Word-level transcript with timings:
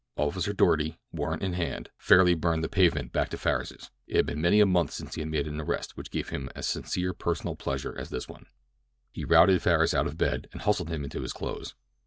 Officer 0.17 0.51
Doarty, 0.51 0.97
warrant 1.11 1.43
in 1.43 1.53
hand, 1.53 1.91
fairly 1.95 2.33
burned 2.33 2.63
the 2.63 2.67
pavement 2.67 3.13
back 3.13 3.29
to 3.29 3.37
Farris's. 3.37 3.91
It 4.07 4.15
had 4.15 4.25
been 4.25 4.41
many 4.41 4.59
a 4.59 4.65
month 4.65 4.89
since 4.89 5.13
he 5.13 5.21
had 5.21 5.29
made 5.29 5.47
an 5.47 5.61
arrest 5.61 5.95
which 5.95 6.09
gave 6.09 6.29
him 6.29 6.49
as 6.55 6.65
sincere 6.67 7.13
personal 7.13 7.55
pleasure 7.55 7.95
as 7.95 8.09
this 8.09 8.27
one. 8.27 8.47
He 9.11 9.25
routed 9.25 9.61
Farris 9.61 9.93
out 9.93 10.07
of 10.07 10.17
bed 10.17 10.49
and 10.53 10.63
hustled 10.63 10.89
him 10.89 11.03
into 11.03 11.21
his 11.21 11.33
clothes. 11.33 11.75